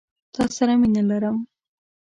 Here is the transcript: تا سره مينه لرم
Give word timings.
تا 0.33 0.43
سره 0.55 0.73
مينه 0.81 1.01
لرم 1.09 1.37